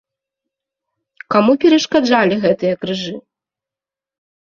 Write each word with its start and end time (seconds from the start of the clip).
Каму 1.35 1.53
перашкаджалі 1.65 2.35
гэтыя 2.49 2.73
крыжы? 2.83 3.15